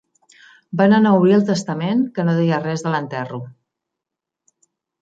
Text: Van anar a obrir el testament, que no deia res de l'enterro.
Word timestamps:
Van 0.81 0.95
anar 0.97 1.11
a 1.11 1.17
obrir 1.19 1.35
el 1.35 1.45
testament, 1.51 2.03
que 2.17 2.27
no 2.31 2.35
deia 2.41 2.61
res 2.65 2.87
de 2.89 2.95
l'enterro. 2.97 3.43